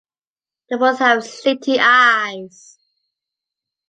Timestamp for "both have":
0.77-1.19